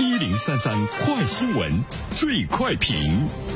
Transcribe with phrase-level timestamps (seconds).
[0.00, 1.72] 一零三三快新闻，
[2.16, 3.47] 最快评。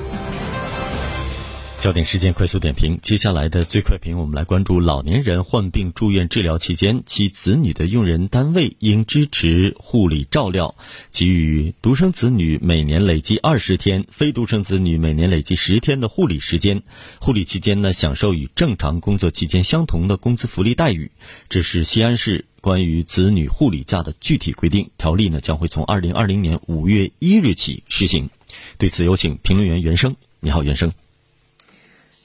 [1.82, 10.76] 焦点事件快速点评，接下来的最快评，我们来关注老年人患病住院治疗期间，其子女的用人单位应支持护理照料，
[11.10, 16.84] 给予独生子女每年累计二十天，非独生子女每年累计十天的护理时间。
[17.18, 21.10] 护理期间呢，享受与正常工作期间相同的工资福利待遇。
[21.48, 28.30] 这是西安市关于子女护理假的具体规定，条例呢将会从二零二零年五月一日起施行。
[28.78, 30.14] 对此，有请评论员袁生。
[30.38, 30.92] 你好，袁生。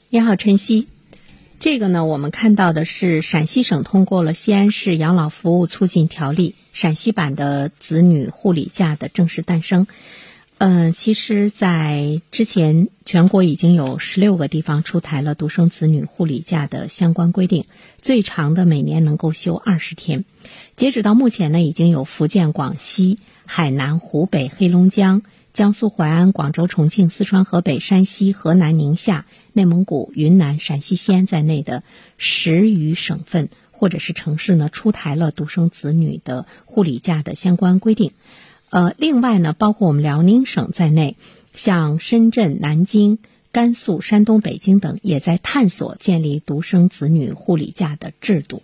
[0.10, 0.88] 你好，晨曦。
[1.60, 9.86] 这个呢，我们看到的是陕西省通过了《西安市养老服务促进条例》陕西版的子女护理假的正式诞生。
[10.60, 17.66] 嗯，其实，在之前，全国已经有十六个地方出台了独生子女护理假的相关规定，
[18.02, 20.24] 最长的每年能够休二十天。
[20.78, 25.22] 截止到目前呢，已经有福建、广西、海南、湖北、黑龙江。
[25.58, 31.82] 江苏淮安、广州、重庆、四川、河北、山西、河南、宁夏、内蒙古、云南、陕西西安在内的
[32.20, 38.12] 十余省份或者是城市呢，出台了独生子女的护理假的相关规定。
[38.70, 41.18] 呃，另外呢，包括我们辽宁省在内，
[41.56, 43.18] 像深圳、南京、
[43.52, 48.62] 甘肃、山东、北京等，也在探索建立独生子女护理假的制度。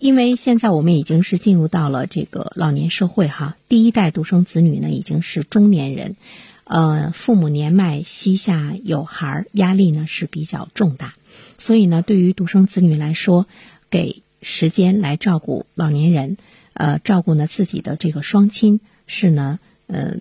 [0.00, 6.16] 因为现在我们已经是进入到了这个老年社会哈，第一代独生子女呢已经是中年人，
[6.64, 11.12] 呃，父母年迈膝下有孩儿，压力呢是比较重大，
[11.58, 13.44] 所以呢，对于独生子女来说，
[13.90, 16.38] 给时间来照顾老年人，
[16.72, 20.16] 呃，照顾呢自己的这个双亲是呢，呃，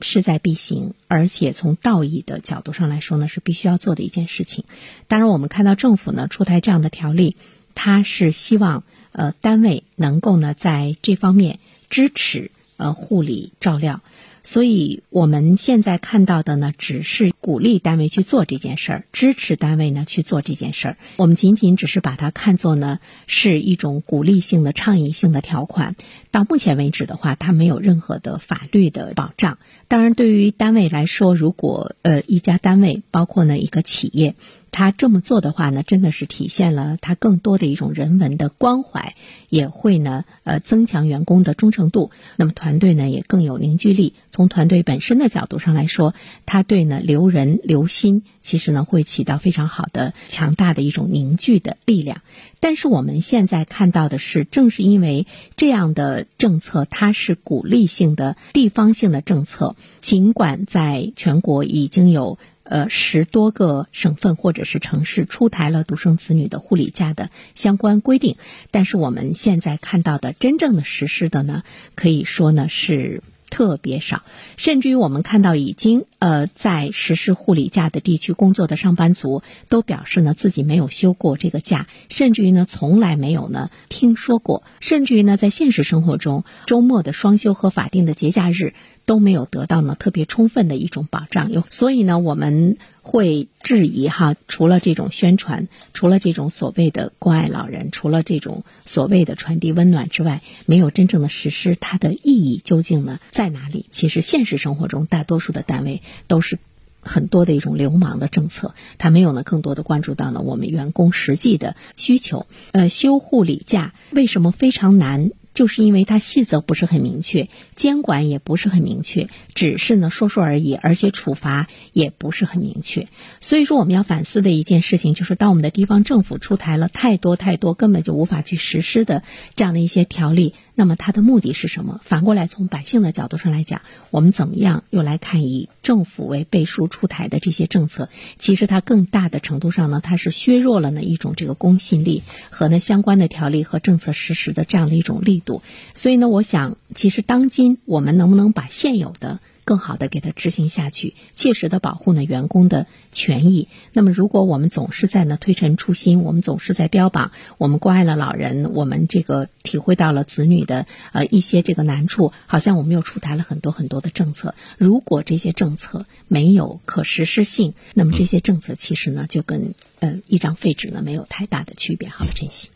[0.00, 4.64] 势在必行，而且从道义的角度上来说呢，是必须要做的一件事情。
[5.08, 7.34] 当然，我们看到政府呢出台这样的条例。
[7.74, 11.58] 他是希望呃单位能够呢在这方面
[11.90, 14.00] 支持呃护理照料，
[14.42, 20.96] 所以我们现在看到的呢只是鼓励单位去做这件事儿，支持单位呢去做这件事儿。
[21.16, 25.94] 我们仅仅只是把它看作呢是一种鼓励性的倡议性的条款。
[26.32, 29.58] 到目前为止的话，它没有任何的法律的保障。
[29.86, 34.34] 当然，对于单位来说，如果呃一家单位包括呢一个企业。
[34.74, 39.14] 他这么做的话呢，真的是体现了他更多的一种人文的关怀，
[39.48, 42.10] 也会呢，呃，增强员工的忠诚度。
[42.34, 44.14] 那么团队呢，也更有凝聚力。
[44.30, 46.12] 从团队本身的角度上来说，
[46.44, 52.22] 他对呢留人留心，其实呢会起到非常好的、强大的一种凝聚的力量。
[52.58, 62.38] 但是我们现在看到的是，正是因为这样的政策，它是鼓励性的、地方性的政策，尽管在全国已经有。
[62.64, 68.36] 呃，十多个省份或者是城市出台了独生子女的护理假的相关规定，
[68.70, 71.62] 但是我们现在看到的真正的实施的呢，
[71.94, 73.22] 可以说呢是。
[73.54, 74.24] 特别少，
[74.56, 88.74] 甚至于我们看到已经呃在实施护理假的地区工作的上班族都表示呢自己没有休过这个假，甚至于呢从来没有呢听说过，甚至于呢在现实生活中周末的双休和法定的节假日
[89.06, 91.52] 都没有得到呢特别充分的一种保障。
[91.52, 92.76] 有所以呢我们。
[93.06, 103.84] 会质疑哈，除了这种宣传，除了这种所谓的关爱老人，除了这种所谓的传递温暖之外，没有真正的实施，它的意义究竟呢在哪里？
[103.90, 106.58] 其实现实生活中，大多数的单位都是
[107.02, 112.46] 很多的一种流氓的政策，它没有呢更多的关注到呢我们员工实际的需求。
[112.72, 115.30] 呃，休护理假为什么非常难？
[115.54, 123.08] 就是因为它细则不是很明确，监管也不是很明确，只是呢说说而已，而且处罚也不是很明确。
[123.40, 129.22] 所以说，我们要反思的一件事情就是，当我们的地方政府出台了太多太多根本就无法去实施的
[129.54, 130.54] 这样的一些条例。
[130.74, 132.00] 那么它的目的是什么？
[132.04, 138.08] 反过来从百姓的角度上来讲，我们怎么样又来看以政府为背书出台的这些政策？
[138.40, 145.62] 其实它更大的程度上呢，它是削弱了呢一种这个公信力和呢相关的条例和政策实施的这样的一种力度。
[145.94, 149.38] 所以呢，我想，其实当今我们能不能把现有的？
[149.64, 153.68] 更好的给它执行下去，切实的保护呢员工的权益。
[153.92, 164.54] 那么，如果我们总是在呢推陈出新，我们总是在标榜我们关爱了老人，我们这个体会到了子女的呃一些这个难处，好像我们又出台了很多很多的政策。
[164.78, 172.08] 如果这些政策没有可实施性，那么这些政策其实呢就跟呃一张废纸呢没有太大的区别。
[172.08, 172.68] 好了，珍惜。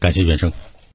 [0.00, 0.52] 感谢袁生。